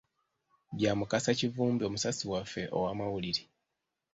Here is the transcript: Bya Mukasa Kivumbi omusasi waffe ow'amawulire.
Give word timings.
Bya 0.77 0.91
Mukasa 0.99 1.31
Kivumbi 1.39 1.81
omusasi 1.85 2.23
waffe 2.31 2.61
ow'amawulire. 2.77 3.43